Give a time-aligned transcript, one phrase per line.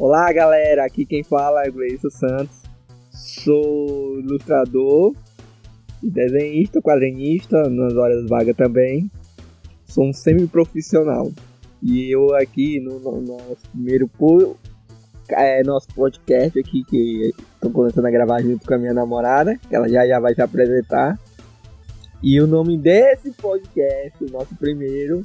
[0.00, 0.86] Olá, galera.
[0.86, 2.62] Aqui quem fala é Gleison Santos.
[3.10, 5.14] Sou ilustrador,
[6.02, 9.10] desenhista, quadrinista, nas horas vagas também.
[9.84, 11.30] Sou um semi-profissional.
[11.82, 14.10] E eu aqui no, no nosso primeiro
[15.28, 19.76] é, nosso podcast aqui, que estou começando a gravar junto com a minha namorada, que
[19.76, 21.18] ela já, já vai se apresentar.
[22.22, 25.20] E o nome desse podcast, o nosso primeiro,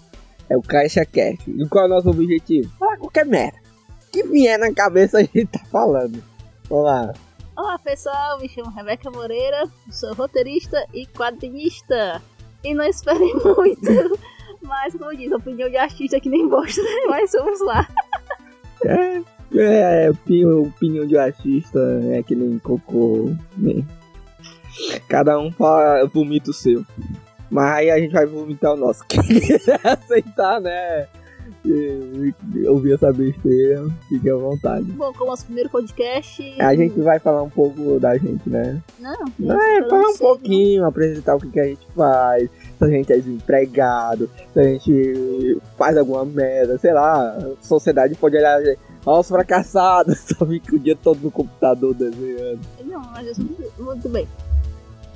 [0.49, 1.49] é o Caixa Cast.
[1.49, 2.69] E qual é o nosso objetivo?
[2.77, 3.64] Falar qualquer merda.
[4.15, 6.23] Que vier na cabeça a gente tá falando.
[6.69, 7.13] Vamos lá.
[7.57, 12.21] Olá pessoal, me chamo Rebeca Moreira, sou roteirista e quadrinista.
[12.63, 14.17] E não esperem muito,
[14.61, 16.89] mas como diz, opinião de artista que nem bosta, né?
[17.09, 17.89] Mas vamos lá.
[18.85, 19.21] É,
[19.53, 21.79] é, é opinião, opinião de artista
[22.09, 23.35] é que nem cocô.
[23.57, 23.83] Né?
[25.09, 26.85] Cada um fala, vomita o seu.
[27.51, 29.03] Mas aí a gente vai vomitar o nosso.
[29.09, 31.05] Quem quiser aceitar, né?
[32.67, 34.85] Ouvir essa besteira, fique à vontade.
[34.91, 36.61] Bom, como nosso primeiro podcast.
[36.61, 38.81] A gente vai falar um pouco da gente, né?
[38.99, 42.87] Não, não é, falar um pouquinho, apresentar o que, que a gente faz, se a
[42.87, 48.59] gente é desempregado, se a gente faz alguma merda, sei lá, a sociedade pode olhar.
[49.05, 52.59] Olha os fracassados, só fica o dia todo no computador desenhando.
[52.83, 53.45] Não, mas eu sou
[53.85, 54.27] muito bem.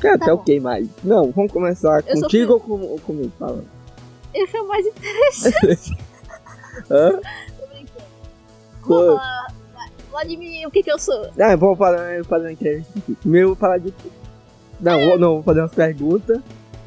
[0.04, 0.88] É, tá ok, mais.
[1.04, 3.32] Não, vamos começar eu contigo ou, com, ou comigo?
[3.38, 3.64] Fala.
[4.34, 5.98] Eu sou mais interessante.
[6.90, 7.12] Hã?
[7.58, 8.06] Tô brincando.
[8.86, 9.48] Vou falar,
[10.10, 11.30] falar de mim, o que que eu sou?
[11.40, 13.16] Ah, vamos fazer, fazer uma entrevista aqui.
[13.16, 13.94] Primeiro eu vou falar de.
[14.80, 16.40] Não, vou, não, vou fazer umas perguntas.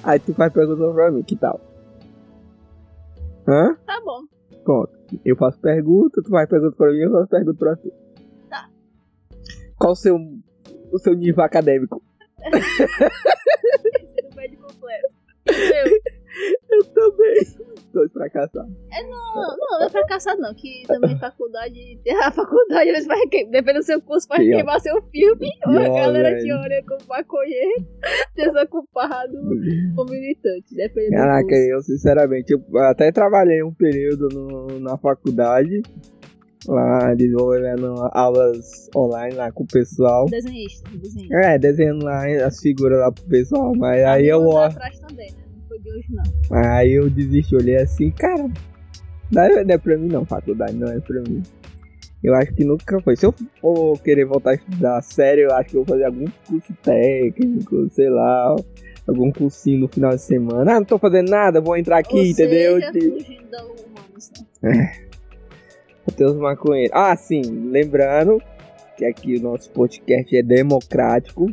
[0.02, 1.60] Aí tu faz perguntas pra mim, que tal?
[3.46, 3.76] Hã?
[3.86, 4.22] Tá bom.
[4.64, 4.92] Pronto.
[5.24, 7.92] Eu faço pergunta, tu faz pergunta pra mim, eu faço pergunta pra tu.
[8.48, 8.68] Tá.
[9.78, 10.16] Qual o seu,
[10.90, 12.02] o seu nível acadêmico?
[12.42, 15.08] Ensino médio completo.
[15.46, 16.01] Eu.
[16.72, 17.72] Eu também.
[17.92, 18.72] Dois fracassados.
[18.90, 23.80] É, não, não, não é fracassado não, que também faculdade, a faculdade vezes vai, dependendo
[23.80, 24.56] do seu curso, vai Pior.
[24.56, 27.86] queimar seu filme, ou a galera te olha como maconheiro,
[28.34, 29.36] desocupado
[29.96, 35.82] ou militante, dependendo Caraca, eu sinceramente, eu até trabalhei um período no, na faculdade,
[36.66, 40.24] lá desenvolvendo aulas online lá com o pessoal.
[40.30, 41.36] Desenhista, desenhista.
[41.36, 44.56] É, desenhando lá as figuras lá pro pessoal, mas aí eu...
[44.56, 45.41] atrás também, né?
[45.82, 46.56] De hoje, não.
[46.56, 48.48] Aí eu desisti, olhei assim, cara,
[49.30, 51.42] não é, não é pra mim não, faculdade não é pra mim.
[52.22, 53.16] Eu acho que nunca foi.
[53.16, 56.26] Se eu for querer voltar a estudar sério, eu acho que eu vou fazer algum
[56.46, 58.54] curso técnico, sei lá,
[59.08, 60.72] algum cursinho no final de semana.
[60.72, 62.76] Ah, não tô fazendo nada, vou entrar aqui, Ou entendeu?
[62.76, 64.32] Seja, fugindo da humanos,
[66.32, 66.92] os maconheiros.
[66.94, 68.40] Ah, sim, lembrando
[68.96, 71.52] que aqui o nosso podcast é democrático.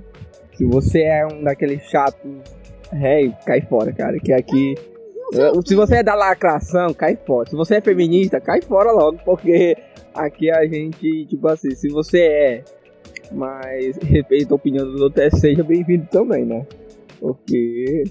[0.54, 2.59] Se você é um daqueles chatos
[2.92, 4.20] Rei, cai fora, cara.
[4.20, 4.76] Que aqui.
[5.66, 7.50] Se você é da lacração, cai fora.
[7.50, 9.78] Se você é feminista, cai fora logo, porque
[10.14, 12.64] aqui a gente, tipo assim, se você é,
[13.32, 16.66] mas respeita a opinião dos outros, é, seja bem-vindo também, né?
[17.20, 18.04] Porque.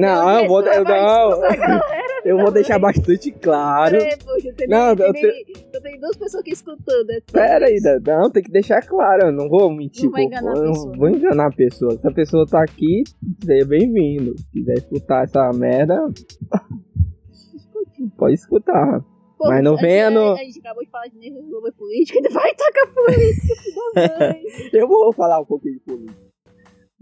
[0.00, 1.42] Não, eu vou, eu, não,
[2.24, 3.96] eu vou deixar bastante claro.
[3.96, 5.32] É, poxa, tem, não, eu, tenho,
[5.72, 7.10] eu tenho duas pessoas aqui escutando.
[7.10, 9.26] É Pera aí, não, tem que deixar claro.
[9.26, 10.04] Eu não vou mentir.
[10.04, 10.86] Não vai enganar a pessoa.
[10.86, 11.98] Não vou enganar a pessoa.
[11.98, 13.04] Se a pessoa tá aqui,
[13.44, 14.36] seja bem-vindo.
[14.38, 16.08] Se quiser escutar essa merda,
[18.16, 19.04] pode escutar.
[19.38, 20.32] Pô, Mas não venha no.
[20.32, 24.40] A gente acabou de falar de negócio política, vai tacar política.
[24.72, 26.25] eu vou falar um pouquinho de política.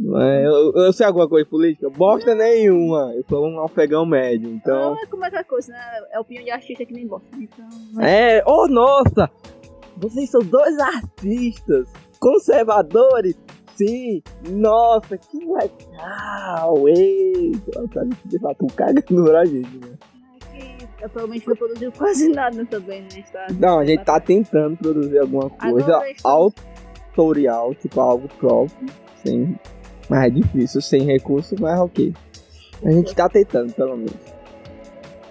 [0.01, 1.89] Eu, eu sei alguma coisa política?
[1.89, 3.13] Bosta nenhuma.
[3.15, 4.95] Eu sou um afegão médio, então.
[4.95, 5.79] Não é como é que coisa, né?
[6.13, 7.29] É opinião de artista que nem bosta.
[7.37, 9.31] Então, É, oh nossa!
[9.97, 11.89] Vocês são dois artistas
[12.19, 13.39] conservadores.
[13.77, 16.89] Sim, nossa, que legal!
[16.89, 19.99] Ei, tá tu cagando pra gente, né?
[21.01, 23.09] É atualmente não produziu quase nada também, né?
[23.17, 28.89] Está, não, a gente tá tentando produzir alguma coisa autorial, tipo algo próprio,
[29.25, 29.59] sem
[30.09, 32.15] mas é difícil, sem recurso, mas ok.
[32.85, 34.15] A gente tá tentando, pelo menos.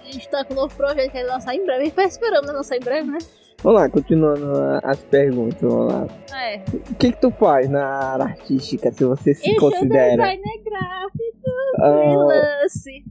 [0.02, 1.82] A gente tá com um novo projeto que vai lançar em breve.
[1.82, 3.18] A gente tá esperando lançar em breve, né?
[3.62, 6.06] Vamos lá, continuando as perguntas, vamos lá.
[6.36, 6.62] É.
[6.90, 10.12] O que que tu faz na área artística, se você se eu considera?
[10.12, 13.04] Eu designer gráfico, ah, freelance.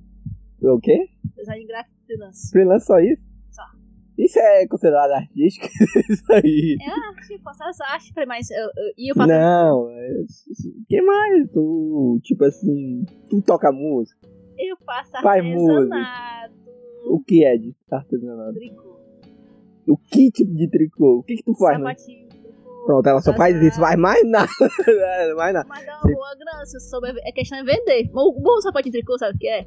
[0.61, 1.09] O quê?
[1.35, 2.51] Design gráfico freelance.
[2.51, 3.32] Freelance só isso?
[4.23, 5.67] Isso é considerado artístico?
[6.09, 6.77] Isso aí.
[6.81, 9.27] É arte, eu faço as artes, mas eu, eu, e eu faço.
[9.27, 10.23] Não, é.
[10.87, 11.51] que mais?
[11.51, 14.17] Tu, tipo assim, tu toca música?
[14.57, 16.53] Eu faço artesanato.
[17.05, 18.53] O que é de artesanato?
[18.53, 18.97] Tricô.
[19.85, 21.17] O que tipo de tricô?
[21.19, 21.77] O que que tu faz?
[21.77, 22.23] Sapatinho.
[22.23, 22.33] Né?
[22.85, 24.47] Pronto, ela só faz isso, faz mais nada.
[25.35, 25.67] mais nada.
[25.67, 27.13] Mas dá uma boa grana, se souber.
[27.25, 28.09] É questão de vender.
[28.13, 29.65] O bom sapatinho de tricô, sabe o que é?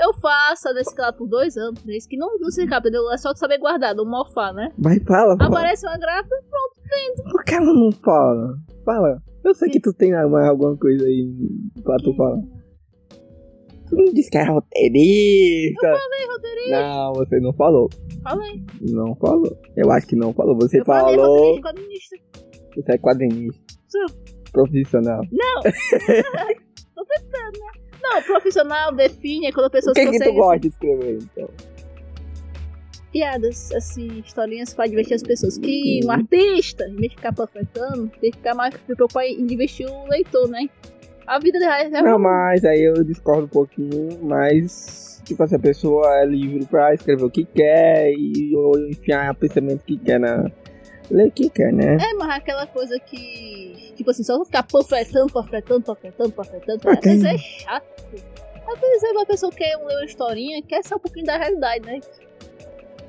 [0.00, 1.82] Eu faço a descala por dois anos.
[1.88, 3.10] Isso que não, não se escapa, entendeu?
[3.10, 4.72] É só saber guardar, não mofar, né?
[4.78, 5.48] Vai, fala, fala.
[5.48, 7.30] Aparece uma grávida, pronto, vendo.
[7.30, 8.58] Por que ela não fala?
[8.84, 9.22] Fala.
[9.44, 11.28] Eu sei que tu tem mais alguma coisa aí
[11.82, 12.40] pra tu falar.
[13.88, 15.86] Tu não disse que era roteirista.
[15.86, 16.82] Eu falei, roteirista.
[16.82, 17.88] Não, você não falou.
[18.22, 18.64] Falei.
[18.80, 19.58] Não falou.
[19.76, 20.54] Eu acho que não falou.
[20.56, 21.36] Você eu falei, falou.
[21.36, 22.16] roteirista, quadrinista.
[22.74, 23.74] Você é quadrinista.
[23.88, 24.06] Sou.
[24.52, 25.20] Profissional.
[25.32, 25.62] Não.
[26.94, 27.77] Tô tentando, né?
[28.02, 31.18] Não, profissional define é quando a pessoa O que, que tu consegue gosta de escrever,
[31.22, 31.48] então?
[33.12, 35.58] piadas, assim, historinhas pra divertir as pessoas.
[35.58, 39.46] Que um artista, em vez de ficar panfletando, tem que ficar mais se preocupar em
[39.46, 40.68] divertir o leitor, né?
[41.26, 45.58] A vida dela é Não, mas aí eu discordo um pouquinho, mas tipo assim, a
[45.58, 50.18] pessoa é livre pra escrever o que quer e ou enfiar o pensamento que quer
[50.18, 50.50] na.
[51.10, 51.96] O que quer, né?
[51.96, 53.92] É, mas aquela coisa que.
[53.96, 56.80] Tipo assim, só ficar panfletando, panfletando, panfletando, panfletando.
[56.86, 58.04] Ah, Às vezes é chato.
[58.66, 61.38] Às vezes é uma pessoa que quer ler uma historinha, quer ser um pouquinho da
[61.38, 62.00] realidade, né?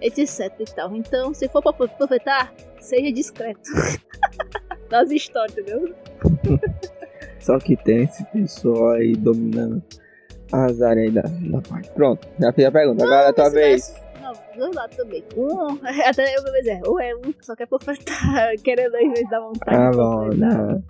[0.01, 0.95] Etc e tal.
[0.95, 3.69] Então, se for pra panfletar, seja discreto.
[4.89, 5.93] Nas histórias, entendeu?
[7.39, 9.83] Só que tem esse pessoal aí dominando
[10.51, 11.91] as áreas aí da, da parte.
[11.91, 13.03] Pronto, já fiz a pergunta.
[13.03, 13.93] Agora é a tua vez.
[14.21, 15.23] Não, dois lados também.
[15.35, 19.29] Um, até eu vou dizer, ou é um que só quer panfletar, querendo às vezes
[19.29, 19.77] dar vontade.
[19.77, 20.83] Ah, bom, não.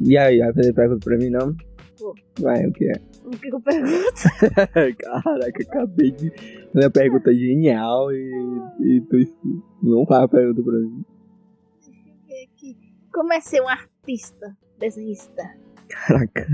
[0.00, 1.54] E aí, vai fazer pergunta pra mim, não?
[1.98, 2.14] Vou.
[2.40, 2.92] Vai, o que é?
[3.24, 4.12] O que que eu pergunto?
[4.98, 6.32] Caraca, acabei de
[6.72, 8.30] uma pergunta genial e,
[8.80, 9.16] e tu
[9.82, 11.04] não faz a pergunta pra mim.
[13.12, 15.42] Como é ser um artista, desenhista?
[15.88, 16.46] Caraca.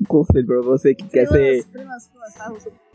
[0.00, 1.64] Um conselho pra você que quer ser.
[1.64, 2.92] Freelance, freelance, sobre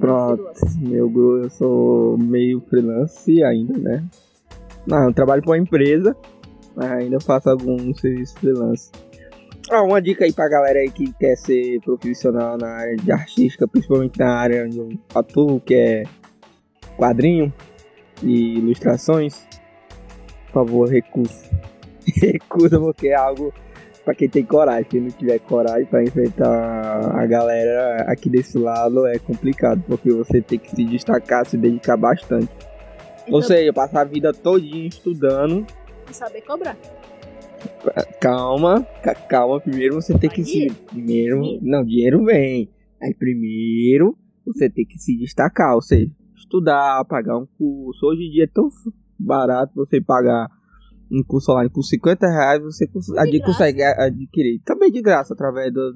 [0.00, 0.44] Pronto.
[0.78, 4.04] Meu eu sou meio freelance ainda, né?
[4.86, 6.16] Não, eu trabalho pra uma empresa,
[6.74, 8.90] mas ainda faço alguns serviços freelance.
[9.70, 13.68] Ah, uma dica aí pra galera aí que quer ser profissional na área de artística,
[13.68, 16.02] principalmente na área onde eu atuo, que é
[16.96, 17.52] quadrinho
[18.22, 19.46] e ilustrações.
[20.46, 21.50] Por favor, recusa.
[22.20, 23.52] recusa porque é algo
[24.04, 24.84] pra quem tem coragem.
[24.84, 30.40] Quem não tiver coragem pra enfrentar a galera aqui desse lado é complicado, porque você
[30.40, 32.48] tem que se destacar, se dedicar bastante.
[33.22, 35.64] Então, Ou seja, passar a vida todinha estudando.
[36.06, 36.76] que saber cobrar.
[38.20, 39.60] Calma, ca- calma.
[39.60, 40.70] Primeiro você tem que se.
[40.90, 41.40] Primeiro.
[41.62, 42.68] Não, dinheiro vem.
[43.00, 45.74] Aí primeiro você tem que se destacar.
[45.74, 48.06] Ou seja, estudar, pagar um curso.
[48.06, 48.68] Hoje em dia é tão
[49.18, 50.48] barato você pagar
[51.12, 52.62] um curso online por 50 reais.
[52.62, 53.44] Você cons- De ad- graça.
[53.46, 54.60] consegue adquirir.
[54.64, 55.94] Também de graça, através do,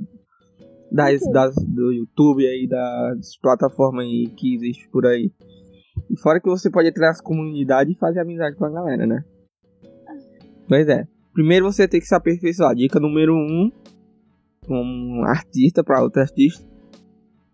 [0.93, 1.33] das, YouTube.
[1.33, 5.33] das, do YouTube aí, das plataformas aí que existem por aí.
[6.11, 9.25] E fora que você pode entrar nas comunidades e fazer amizade com a galera, né?
[10.69, 11.07] Pois é.
[11.33, 12.75] Primeiro você tem que se aperfeiçoar.
[12.75, 13.71] Dica número 1, um,
[14.67, 16.65] como um artista para outro artista.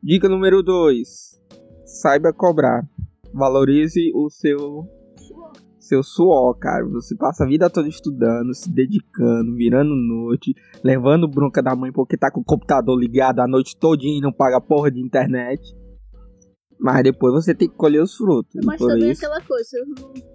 [0.02, 1.40] Dica número 2,
[1.84, 2.82] saiba cobrar.
[3.32, 4.84] Valorize o seu
[5.82, 6.86] seu suor, cara.
[6.88, 12.16] Você passa a vida toda estudando, se dedicando, virando noite, levando bronca da mãe porque
[12.16, 15.60] tá com o computador ligado a noite todinha e não paga porra de internet.
[16.78, 18.52] Mas depois você tem que colher os frutos.
[18.64, 19.78] Mas também isso, aquela coisa,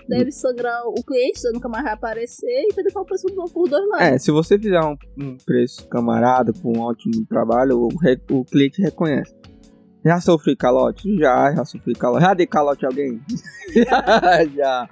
[0.08, 3.68] deve sangrar o cliente, você nunca mais vai aparecer e vai uma pessoa bom por
[3.68, 4.08] dois lados.
[4.08, 7.90] É, se você fizer um, um preço camarada com um ótimo trabalho, o,
[8.32, 9.36] o cliente reconhece.
[10.08, 11.18] Já sofri calote?
[11.18, 12.24] Já, já sofri calote.
[12.24, 13.20] Já dei calote a alguém?
[14.56, 14.88] já.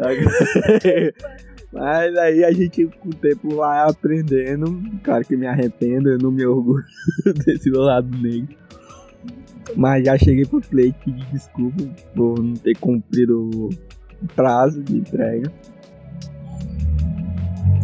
[1.72, 4.82] Mas aí a gente com o tempo vai aprendendo.
[5.04, 6.84] Claro que me arrependo, eu não me orgulho
[7.46, 8.56] desse lado negro.
[9.76, 11.84] Mas já cheguei pro cliente pedir desculpa
[12.16, 13.70] por não ter cumprido o
[14.34, 15.52] prazo de entrega.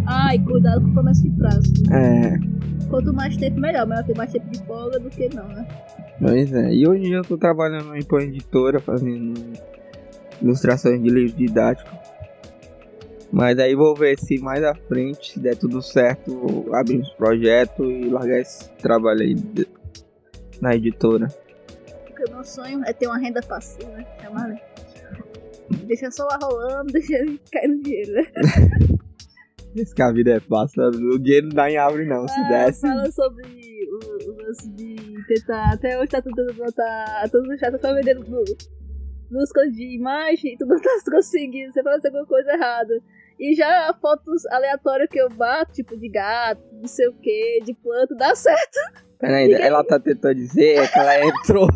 [0.05, 1.73] Ai, cuidado com promessa de prazo.
[1.93, 2.39] É,
[2.89, 3.87] Quanto mais tempo, melhor.
[3.87, 5.67] Melhor ter mais tempo de folga do que não, né?
[6.21, 9.35] Pois é, e hoje eu tô trabalhando em uma editora fazendo
[10.41, 11.91] ilustrações de livro didático.
[13.33, 17.87] Mas aí vou ver se mais à frente, se der tudo certo, abrir uns projetos
[17.87, 19.69] e largar esse trabalho aí de-
[20.61, 21.27] na editora.
[22.07, 24.07] Porque o meu sonho é ter uma renda passiva, né?
[24.23, 24.61] Chamar, né?
[25.87, 28.27] Deixa só lá rolando, deixa ele cair no dinheiro, né?
[29.75, 32.49] Esse que a vida é fácil, o dinheiro não dá em árvore não, se Ah,
[32.67, 32.81] desse.
[32.81, 34.86] Fala sobre o, o lance de
[35.27, 35.75] tentar.
[35.75, 38.45] Até hoje tá tentando botar todos os chatos pra vender no,
[39.31, 43.01] nos coisas de imagem e tu não tá conseguindo, você faz alguma coisa errada.
[43.39, 47.75] E já fotos aleatórias que eu bato, tipo de gato, não sei o que, de
[47.75, 48.79] planta, dá certo.
[49.19, 51.69] Peraí, ela tá tentando dizer que ela entrou.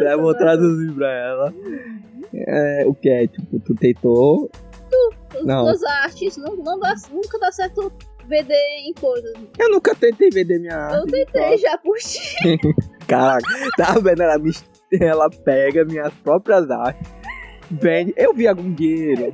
[0.00, 1.54] Eu vou traduzir pra ela.
[2.34, 3.26] É, o que é?
[3.26, 4.50] Tipo, tu tentou.
[5.34, 5.64] As Não.
[5.64, 7.92] duas artes não, não dá, nunca dá certo
[8.28, 8.54] vender
[8.86, 9.32] em coisas.
[9.58, 11.10] Eu nunca tentei vender minha Eu arte.
[11.12, 12.20] tentei já por ti.
[13.08, 14.22] Caraca, tá vendo?
[14.22, 14.52] Ela, me,
[15.00, 17.10] ela pega minhas próprias artes,
[17.70, 18.12] vende.
[18.16, 19.24] Eu vi algum dinheiro.
[19.24, 19.32] Eu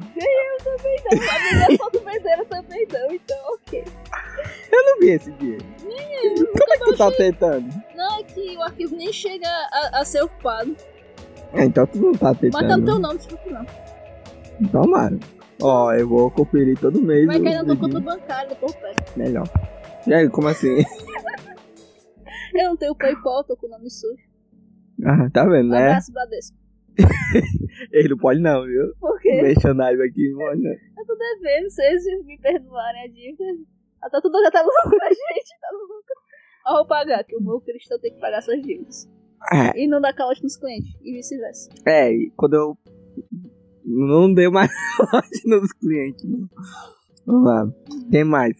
[0.64, 1.28] também não.
[1.28, 3.84] A minha foto venderam também não, então ok.
[4.72, 5.64] Eu não vi esse dinheiro.
[5.80, 7.68] Como é que tu tá tentando?
[7.96, 10.74] Não, é que o arquivo nem chega a, a ser ocupado.
[11.52, 12.84] É, então tu não tá Mas tá no tentando.
[12.86, 13.66] teu nome, tipo não.
[14.70, 15.18] Tomara.
[15.66, 17.26] Ó, eu vou conferir todo mês.
[17.26, 19.18] Vai cair na tua conta bancária por perto.
[19.18, 19.48] Melhor.
[20.06, 20.76] E aí, como assim?
[22.54, 24.22] Eu não tenho Paypal, tô com o nome sujo.
[25.04, 25.88] Ah, tá vendo, né?
[25.88, 26.56] Abraço, Bradesco.
[27.90, 28.94] Ele não pode não, viu?
[29.00, 29.42] Por quê?
[29.42, 30.70] Merchandising aqui não pode não.
[30.70, 33.44] Eu tô devendo, vocês me perdoarem a dívida.
[34.02, 36.04] Ah, tá tudo já tá louco a gente, tá louco.
[36.66, 39.10] Ó, vou pagar, que o meu cristão tem que pagar suas dívidas.
[39.52, 41.70] É, E não dar calote nos clientes, e vice-versa.
[41.86, 42.78] É, e quando eu
[43.84, 44.70] não deu mais
[45.12, 46.24] lote nos clientes.
[46.24, 46.48] Não.
[47.26, 47.66] Vamos lá.
[48.10, 48.54] Tem mais?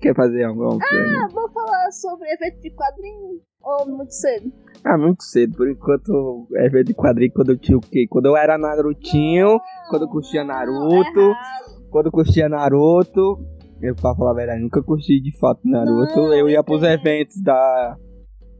[0.00, 1.24] Quer fazer alguma coisa?
[1.24, 4.50] Ah, vou falar sobre evento de quadrinho ou muito cedo?
[4.84, 5.56] Ah, muito cedo.
[5.56, 8.06] Por enquanto, é evento de quadrinho quando eu tinha o quê?
[8.08, 9.60] Quando eu era Narutinho,
[9.90, 11.88] quando eu curtia Naruto, Não, errado.
[11.90, 13.38] quando eu curtia Naruto.
[13.82, 16.16] Eu, pra falar a verdade, nunca curti de fato Naruto.
[16.16, 16.94] Não, eu ia pros é.
[16.94, 17.96] eventos da.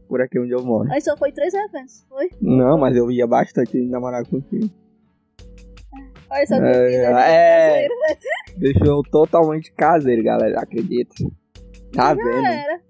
[0.07, 0.91] Por aqui onde eu moro.
[0.91, 2.29] Aí só foi três eventos, foi?
[2.41, 4.69] Não, mas eu ia bastante namorar contigo.
[6.31, 7.31] Olha só que É, né?
[7.31, 7.87] é.
[7.87, 7.93] Caseiro.
[8.57, 10.61] Deixou totalmente caseiro, galera.
[10.61, 11.13] Acredita.
[11.93, 12.45] Tá Já vendo?
[12.45, 12.81] era.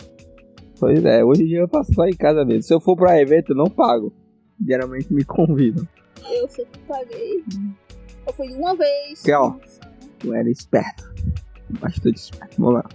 [0.80, 2.64] Pois é, hoje em dia eu faço só em casa mesmo.
[2.64, 4.14] Se eu for pra evento, eu não pago.
[4.66, 5.88] Geralmente me convidam.
[6.30, 7.44] Eu sempre paguei.
[8.28, 9.22] Eu fui uma vez.
[9.24, 9.56] Que, ó.
[10.24, 11.12] Eu era esperto.
[11.80, 12.56] Bastante esperto.
[12.60, 12.86] Vamos lá.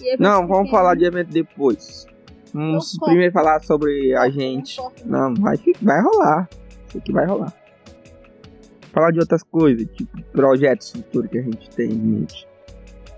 [0.00, 2.06] Evento Não, vamos falar de evento depois.
[2.52, 4.80] Vamos Não primeiro falar sobre a gente.
[5.04, 6.48] Não vai, vai rolar.
[6.88, 7.54] Isso aqui vai rolar.
[8.92, 12.48] Falar de outras coisas, tipo projetos futuros que a gente tem em mente.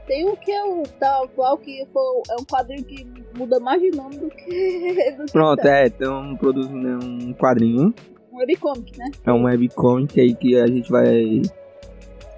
[0.06, 3.80] Tem um que é o tal atual que foi, é um quadrinho que muda mais
[3.80, 5.14] de nome do que.
[5.16, 5.78] Do Pronto, tá.
[5.78, 7.94] é, estamos produzindo um quadrinho.
[8.32, 9.10] Um webcomic, né?
[9.24, 11.42] É um webcomic aí que a gente vai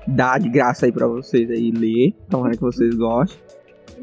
[0.07, 2.14] dar de graça aí pra vocês aí ler.
[2.29, 3.38] Tomara que vocês gostem.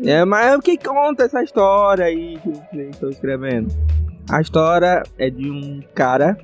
[0.03, 3.73] É, mas o que conta essa história aí que vocês estão escrevendo?
[4.29, 6.38] A história é de um cara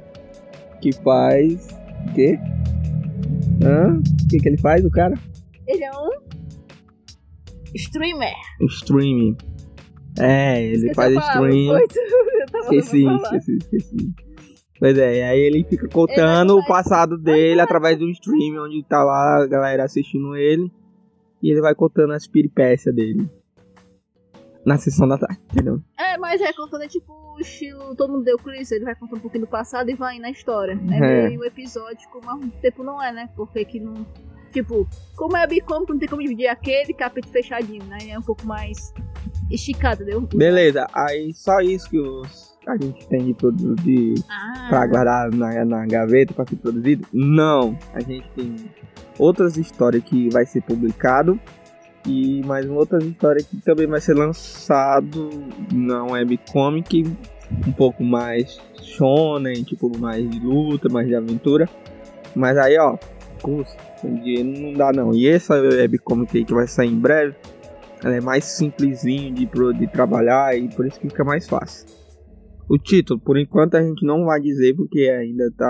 [0.82, 1.77] que faz.
[2.06, 2.40] O quê?
[3.64, 4.00] Hã?
[4.00, 5.16] O que, que ele faz, o cara?
[5.68, 6.10] Ele é um
[7.76, 8.34] streamer.
[8.62, 9.36] Streaming.
[10.20, 11.78] É, ele Esqueci faz stream.
[12.64, 14.14] Esqueci, esqueci, esqueci.
[14.80, 18.84] Pois é, aí ele fica Ele contando vai- o passado dele através do stream, onde
[18.84, 20.72] tá lá a galera assistindo ele.
[21.42, 23.30] E ele vai contando as peripécias dele.
[24.68, 25.82] Na sessão da tarde, entendeu?
[25.98, 29.20] É, mas é contando é tipo o estilo Todo Mundo Deu Chris, ele vai contando
[29.20, 30.78] um pouquinho do passado e vai na história.
[30.92, 31.30] É, É.
[31.30, 33.30] meio episódico, mas ao tempo não é, né?
[33.36, 34.06] Porque que não.
[34.52, 37.98] Tipo, como é bicômico, não tem como dividir aquele capítulo fechadinho, né?
[38.10, 38.94] É um pouco mais
[39.50, 40.22] esticado, entendeu?
[40.36, 45.64] Beleza, aí só isso que os, a gente tem de produzir Ah, pra guardar na,
[45.64, 47.08] na gaveta pra ser produzido?
[47.14, 48.56] Não, a gente tem
[49.18, 51.40] outras histórias que vai ser publicado
[52.08, 55.30] e mais uma outras histórias que também vai ser lançado
[55.74, 57.04] na webcomic
[57.68, 61.70] um pouco mais shonen, tipo mais de luta, mais de aventura.
[62.36, 62.98] Mas aí ó,
[63.42, 65.14] custa, dinheiro não dá não.
[65.14, 67.36] E essa webcomic aí que vai sair em breve,
[68.04, 71.97] ela é mais simplesinho de, de trabalhar e por isso que fica mais fácil.
[72.70, 75.66] O título, por enquanto a gente não vai dizer porque ainda tá.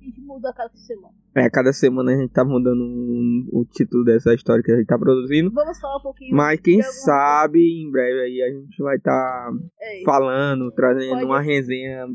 [0.00, 1.14] a gente muda a cada semana.
[1.34, 4.86] É, cada semana a gente tá mudando um- o título dessa história que a gente
[4.86, 5.50] tá produzindo.
[5.52, 6.36] Vamos falar um pouquinho.
[6.36, 11.40] Mas quem sabe em breve aí a gente vai estar É, falando, trazendo Pode- uma
[11.40, 12.06] resenha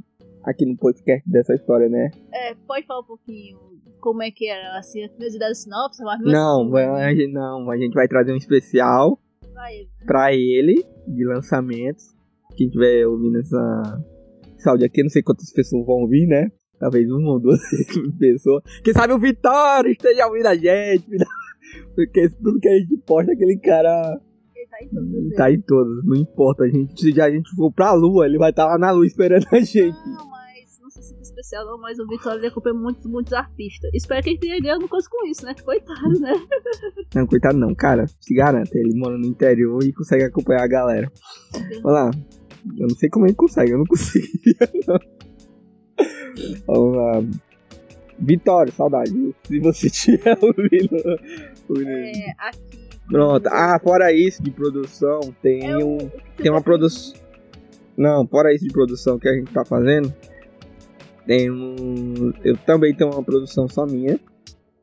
[0.44, 2.12] aqui no podcast dessa história, né?
[2.34, 3.58] é, pode falar um pouquinho
[4.00, 7.78] como é que era, assim, as curiosidades sinopse, mas Não, vai- a gente, não, a
[7.78, 9.20] gente vai trazer um especial
[9.54, 9.86] vai, né?
[10.06, 12.16] pra ele de lançamentos.
[12.56, 14.04] Quem tiver ouvindo essa,
[14.58, 16.50] esse áudio aqui, não sei quantas pessoas vão ouvir, né?
[16.80, 17.60] Talvez uma ou duas
[18.20, 18.64] pessoas.
[18.84, 21.08] Quem sabe o Vitório esteja ouvindo a gente.
[21.96, 24.20] Porque tudo que a gente posta, aquele cara
[24.56, 25.36] Ele tá em todas.
[25.36, 26.06] tá em todas.
[26.06, 26.64] Não importa.
[26.64, 29.46] A gente, se a gente for pra lua, ele vai estar lá na lua esperando
[29.52, 29.88] a gente.
[29.90, 33.34] Não, mas não sei se é especial não, mas o Vitória ele acompanha muitos, muitos
[33.34, 33.90] artistas.
[33.94, 35.56] Espero que ele tenha ganho alguma coisa com isso, né?
[35.64, 36.34] Coitado, né?
[37.16, 38.06] Não, coitado não, cara.
[38.20, 38.70] Se garanta.
[38.78, 41.12] Ele mora no interior e consegue acompanhar a galera.
[41.84, 42.12] Olha lá.
[42.78, 44.56] Eu não sei como ele consegue, eu não conseguia,
[44.88, 45.00] não.
[46.68, 47.24] Vamos lá.
[48.20, 49.12] Vitória, saudade.
[49.44, 51.20] Se você tiver ouvindo-
[51.88, 52.88] É, aqui.
[53.10, 53.48] Pronto.
[53.48, 55.98] Ah, fora isso de produção, tem é um.
[56.36, 57.20] Tem uma tá produção.
[57.98, 60.14] Não, fora isso de produção que a gente tá fazendo.
[61.26, 62.32] Tem um.
[62.44, 64.20] Eu também tenho uma produção só minha.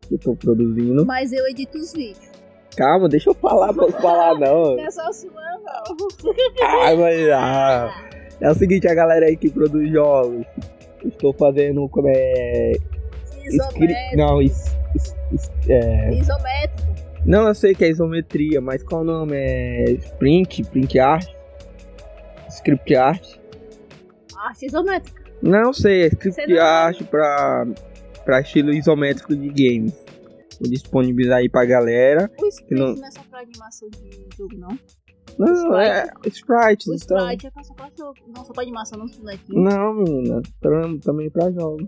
[0.00, 1.04] Que eu tô produzindo.
[1.06, 2.33] Mas eu edito os vídeos.
[2.76, 4.76] Calma, deixa eu falar, posso falar não.
[4.76, 5.96] Não é só sua, não.
[6.62, 8.04] Ah, mas, ah,
[8.40, 10.44] É o seguinte, a galera aí que produz jogos.
[11.04, 12.72] Estou fazendo como é.
[13.44, 14.16] Isométrico.
[14.16, 16.14] Não, is, is, is, é...
[16.14, 16.94] Isométrico.
[17.26, 19.36] Não, eu sei que é isometria, mas qual o nome?
[19.36, 21.26] É Sprint, Print Art?
[22.48, 23.36] Script Art?
[24.36, 25.22] Arte isométrica.
[25.42, 27.66] Não sei, é Script não- Art pra,
[28.24, 29.94] pra estilo isométrico de games.
[30.60, 32.30] Vou disponibilizar aí pra galera.
[32.40, 33.06] O Sprint não- não...
[33.06, 34.78] é só pra animação de jogo, não.
[35.38, 37.18] Não, é Sprite, O então.
[37.18, 38.14] Sprite é só pra jogo.
[38.28, 39.62] Não, só pra animação, não bonequinho.
[39.62, 41.86] Não, menina, tam- também pra jogos.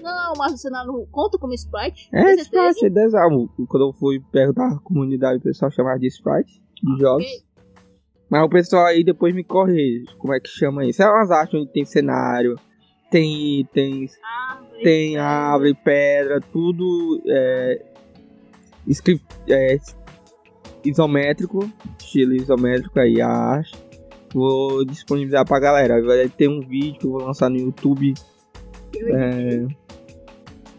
[0.00, 2.08] Não, mas o cenário conta como Sprite?
[2.14, 2.34] É?
[2.34, 3.48] Sprite, é desenho.
[3.68, 7.24] Quando eu fui perguntar à comunidade, o pessoal chamava de Sprite, de jogos.
[7.26, 7.42] Ok.
[8.30, 11.02] Mas o pessoal aí depois me corrige, como é que chama isso?
[11.02, 12.56] É umas artes onde tem cenário,
[13.10, 14.06] tem tem
[14.50, 17.86] Árvore, tem é, árvore, pedra, tudo é,
[18.88, 19.78] script, é,
[20.84, 23.76] isométrico, estilo isométrico aí a arte.
[24.32, 26.02] Vou disponibilizar pra galera.
[26.02, 28.14] Vai ter um vídeo que eu vou lançar no YouTube.
[28.94, 29.66] É,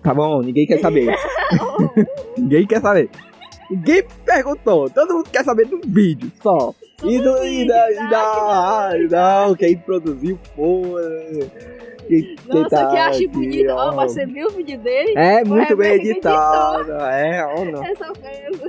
[0.01, 1.13] Tá bom, ninguém quer saber.
[2.37, 3.09] ninguém quer saber.
[3.69, 6.73] Ninguém perguntou, todo mundo quer saber do vídeo só.
[7.03, 8.09] E do e vídeo, da, e tá?
[8.09, 11.51] da, Que não, quem produziu foi.
[12.09, 13.69] Quem Nossa, tá que acho aqui, bonito.
[13.69, 15.13] Ó, mas você viu o vídeo dele?
[15.15, 16.91] É muito bem bem editado.
[16.91, 17.85] É, ó, não.
[17.85, 18.05] É só,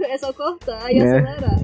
[0.02, 1.02] é só cortar e É.
[1.02, 1.60] acelerar.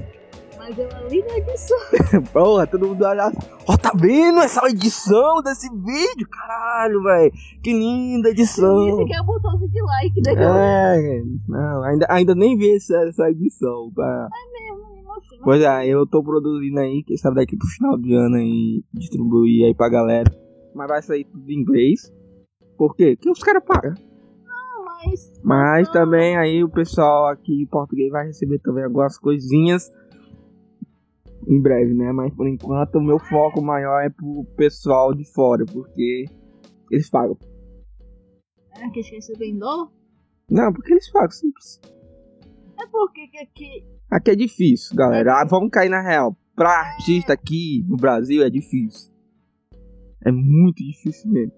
[0.57, 1.77] Mas é uma linda edição.
[2.33, 3.37] Porra, todo mundo olha assim.
[3.69, 6.27] Ó, tá vendo essa edição desse vídeo?
[6.31, 7.31] Caralho, velho.
[7.63, 8.87] Que linda edição.
[8.89, 10.33] Isso que é o botãozinho de like, né?
[10.35, 13.91] É, não, ainda, ainda nem vi essa, essa edição.
[13.95, 14.29] Tá?
[15.05, 18.83] Nossa, Pois é, eu tô produzindo aí, quem sabe daqui pro final de ano aí,
[18.93, 20.46] distribuir aí pra galera.
[20.77, 22.13] Mas vai sair tudo em inglês.
[22.77, 23.15] Por quê?
[23.15, 23.93] Porque os caras pagam.
[24.85, 25.41] mas.
[25.43, 25.91] Mas Ah.
[25.91, 29.91] também aí o pessoal aqui em português vai receber também algumas coisinhas
[31.47, 32.11] em breve, né?
[32.11, 36.25] Mas por enquanto o meu foco maior é pro pessoal de fora, porque
[36.91, 37.37] eles pagam.
[38.79, 39.89] É que esquece bem em dólar?
[40.49, 41.79] Não, porque eles pagam, simples.
[42.79, 43.85] É porque que aqui.
[44.09, 45.41] Aqui é difícil, galera.
[45.41, 46.35] Ah, vamos cair na real.
[46.55, 49.11] Pra artista aqui no Brasil é difícil.
[50.27, 51.53] É muito difícil mesmo.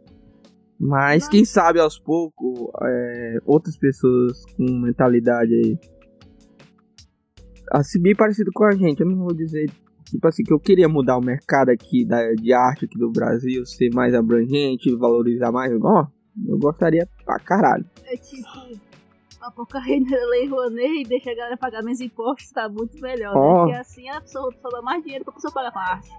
[0.79, 5.77] Mas quem sabe aos poucos, é, outras pessoas com mentalidade aí.
[7.71, 9.01] Assim, bem parecido com a gente.
[9.01, 9.71] Eu não vou dizer,
[10.05, 13.65] tipo assim, que eu queria mudar o mercado aqui da, de arte aqui do Brasil,
[13.65, 15.73] ser mais abrangente, valorizar mais.
[15.81, 16.07] Ó,
[16.47, 17.85] eu gostaria pra caralho.
[18.05, 18.47] É tipo.
[19.41, 23.65] A da Lei Rouanet e deixa a galera pagar meus impostos, tá muito melhor, Ó.
[23.65, 23.71] né?
[23.71, 26.09] Porque assim a pessoa sobra mais dinheiro pra pessoa pagar arte.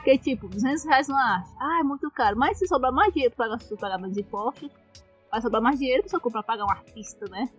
[0.00, 1.50] Porque, tipo, 200 reais na arte.
[1.60, 2.36] Ah, é muito caro.
[2.38, 4.70] Mas se sobrar mais dinheiro pra pessoa pagar meus impostos,
[5.30, 7.50] vai sobrar mais dinheiro pra comprar pagar um artista, né?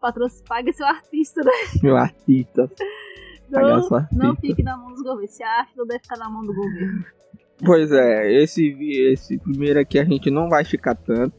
[0.00, 1.50] Patrocínio, paga seu artista, né?
[1.82, 2.70] Meu artista.
[3.50, 4.46] Não, sua não artista.
[4.46, 5.34] fique na mão dos governos.
[5.34, 7.04] Se a arte não deve ficar na mão do governo.
[7.64, 8.68] Pois é, esse,
[9.12, 11.34] esse primeiro aqui a gente não vai ficar tanto.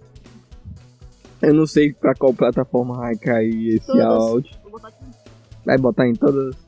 [1.42, 4.04] Eu não sei pra qual plataforma vai cair esse Todas.
[4.04, 4.58] áudio.
[4.64, 5.06] Vou botar aqui.
[5.66, 6.67] Vai botar em todas as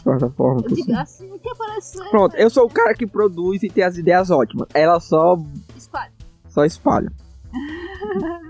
[0.00, 2.08] plataformas Eu digo assim, o que aparecer.
[2.10, 4.68] Pronto, eu sou o cara que produz e tem as ideias ótimas.
[4.74, 5.38] Ela só,
[5.76, 6.12] Espalha.
[6.48, 7.12] só espalha.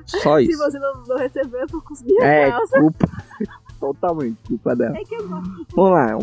[0.06, 0.58] Só Se isso.
[0.58, 2.80] você não, não receber, eu vou conseguir É, causa.
[2.80, 3.08] culpa.
[3.80, 4.96] Totalmente culpa dela.
[4.96, 5.66] É que eu gosto.
[5.74, 6.18] Vamos lá.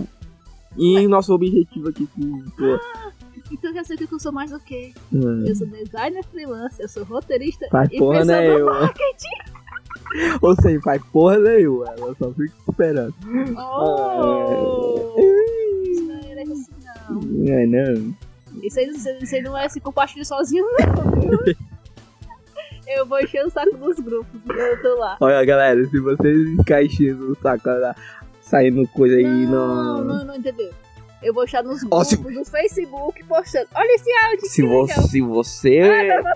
[0.78, 2.44] E nosso objetivo aqui que.
[2.56, 2.80] pô,
[3.52, 4.94] Então já sei que eu sou mais do que.
[5.12, 8.82] hum, Eu sou designer freelance, eu sou roteirista Faz e porra nenhuma.
[8.82, 9.57] marketing.
[10.41, 11.86] Ou seja, faz porra nenhuma.
[11.98, 13.13] Ela só fica esperando.
[13.58, 15.15] Oh!
[15.89, 16.72] Isso não é assim,
[17.10, 17.20] não.
[17.22, 18.15] Não é não.
[18.63, 21.56] Isso aí, isso isso não é se compartilhar sozinho, não.
[22.88, 25.17] Eu vou encher o saco dos grupos, eu tô lá.
[25.20, 26.38] Olha, galera, se vocês
[26.86, 27.93] enchendo o saco lá,
[28.41, 30.04] saindo coisa aí Não, no.
[30.06, 30.72] não, não entendeu.
[31.22, 33.67] Eu vou deixar nos grupos se- do Facebook postando.
[33.76, 34.88] Olha esse áudio, Se legal.
[34.88, 36.34] você, se você, Ah,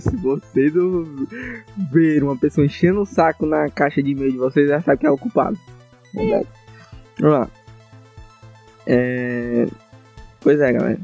[0.00, 1.04] se você não
[1.90, 5.06] ver uma pessoa enchendo o saco na caixa de e-mail de vocês, já sabe que
[5.06, 5.58] é o culpado.
[6.14, 6.46] Verdade.
[7.18, 7.50] Vamos lá.
[8.86, 9.66] É...
[10.40, 11.00] Pois é, galera.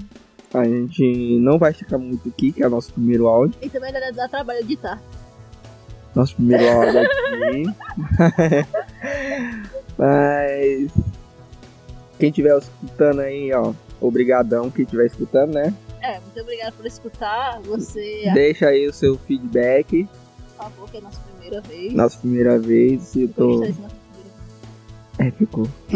[0.53, 3.59] A gente não vai ficar muito aqui, que é o nosso primeiro áudio.
[3.61, 5.03] E também dá, dá trabalho editar.
[6.15, 7.65] Nosso primeiro áudio aqui.
[9.99, 10.93] Mas
[12.19, 15.75] quem estiver escutando aí, ó, obrigadão quem estiver escutando, né?
[16.05, 17.61] É, muito obrigada por escutar.
[17.63, 20.07] Você, Deixa aí o seu feedback.
[20.57, 21.93] por favor, que é a nossa primeira vez.
[21.95, 23.65] Nossa primeira vez, eu tô.
[25.19, 25.67] É, ficou.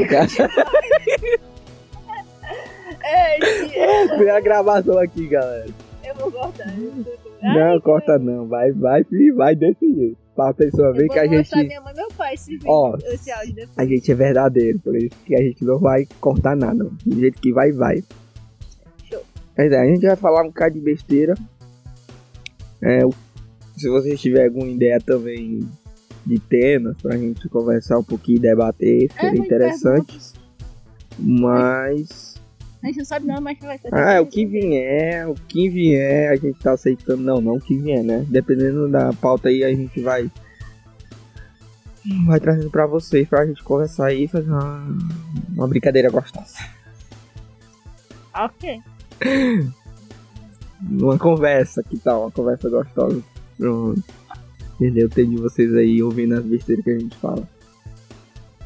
[3.02, 5.66] É, esse- Primeira gravação aqui, galera.
[6.04, 6.68] eu vou cortar.
[6.78, 6.92] eu
[7.42, 8.46] Não, Ai, corta não.
[8.46, 10.16] Vai, vai, filho, vai desse jeito.
[10.34, 11.52] Pra pessoa ver que a gente.
[11.66, 13.78] minha mãe meu pai esse vídeo, Ó, esse áudio depois.
[13.78, 16.88] A gente é verdadeiro, por isso que a gente não vai cortar nada.
[17.04, 18.04] Do jeito que vai, vai.
[19.58, 21.34] Mas é, a gente vai falar um bocado de besteira.
[22.80, 23.00] É,
[23.76, 25.68] se vocês tiverem alguma ideia também
[26.24, 30.32] de temas pra gente conversar um pouquinho e debater, É, seria mas interessante.
[31.18, 32.36] Mas.
[32.80, 33.92] A gente não sabe não, mas vai ter.
[33.92, 37.20] Ah, o que vier, o que vier, a gente tá aceitando.
[37.20, 38.24] Não, não o que vier, né?
[38.28, 40.30] Dependendo da pauta aí, a gente vai.
[42.26, 44.86] Vai trazendo pra vocês pra gente conversar aí e fazer uma,
[45.56, 46.58] uma brincadeira gostosa.
[48.32, 48.80] Ok.
[50.90, 52.22] Uma conversa, que tal?
[52.22, 53.20] Uma conversa gostosa.
[53.59, 54.02] Pronto.
[54.74, 55.09] Entendeu?
[55.09, 57.42] Tem de vocês aí ouvindo as besteiras que a gente fala.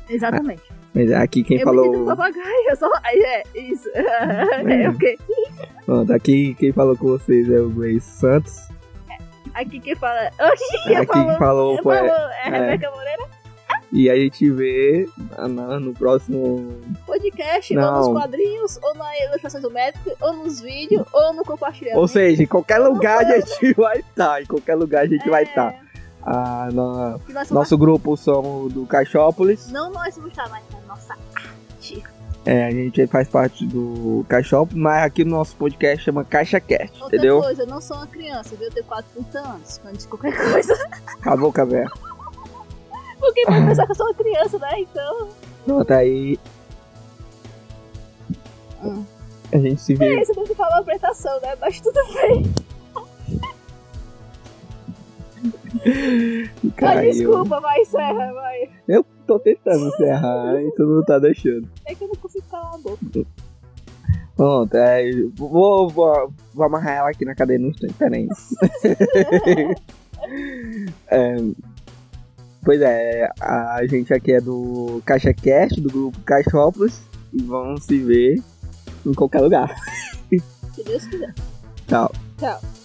[0.09, 0.62] Exatamente.
[0.95, 2.05] Mas aqui quem eu falou.
[2.05, 2.91] papagaio, eu só.
[3.07, 3.88] É, isso.
[3.97, 5.19] É, ok.
[5.87, 8.61] Pronto, aqui quem falou com vocês é o Gleice Santos.
[9.55, 10.31] Aqui quem fala.
[10.38, 11.29] Oxi, Aqui falou?
[11.29, 11.97] quem falou foi.
[11.97, 12.11] falou?
[12.12, 13.29] É a Rebeca Moreira?
[13.92, 15.07] E a gente vê
[15.38, 16.72] na- no próximo.
[17.07, 17.98] Podcast, ou Não.
[17.98, 22.00] nos quadrinhos, ou na ilustração do médico, ou nos vídeos, ou no compartilhamento.
[22.00, 24.42] Ou seja, em qualquer lugar a gente vai estar.
[24.42, 25.72] Em qualquer lugar a gente vai estar.
[25.72, 25.92] É,
[26.24, 27.18] Ah, na-
[27.50, 29.70] nosso grupo somos do Caixópolis.
[29.72, 32.00] Não nós vamos estar mais na nossa arte.
[32.46, 36.92] É, a gente faz parte do Caixópolis, mas aqui no nosso podcast chama Caixa Cast,
[37.02, 37.40] Outra entendeu?
[37.40, 38.68] coisa, eu não sou uma criança, viu?
[38.68, 40.74] Eu tenho quase 30 anos, antes de qualquer coisa.
[41.20, 41.85] Acabou, Cabé.
[43.23, 44.81] Porque pode pensar que eu sou uma criança, né?
[44.81, 45.29] Então.
[45.65, 46.39] Pronto, aí.
[48.83, 49.05] Hum.
[49.53, 50.21] A gente se É vê.
[50.21, 51.55] isso, tem que falar a apresentação, né?
[51.61, 52.53] Mas tudo bem.
[56.81, 58.71] Ah, desculpa, vai, encerra, vai.
[58.87, 61.69] Eu tô tentando encerrar e tu não tá deixando.
[61.87, 62.99] É que eu não consigo calar a boca.
[64.37, 68.29] Pronto, é, vou, vou, vou amarrar ela aqui na cadeira no instante, peraí.
[71.09, 71.35] É,
[72.62, 77.01] pois é, a gente aqui é do Caixa Cast, do grupo Caixópolis,
[77.33, 78.42] e vamos se ver
[79.05, 79.75] em qualquer lugar.
[80.75, 81.35] Se Deus quiser.
[81.87, 82.11] Tchau.
[82.38, 82.82] Tchau.